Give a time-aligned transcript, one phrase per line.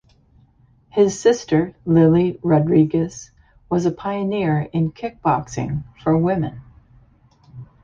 [0.89, 3.29] His sister Lilly Rodriguez
[3.69, 6.59] was a pioneer in kickboxing for women.